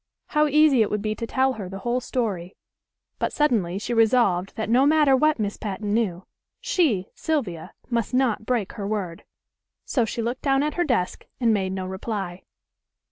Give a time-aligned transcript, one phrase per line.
[0.29, 2.55] How easy it would be to tell her the whole story.
[3.19, 6.25] But suddenly she resolved that no matter what Miss Patten knew,
[6.59, 9.25] she, Sylvia, must not break her word.
[9.85, 12.41] So she looked down at her desk, and made no reply.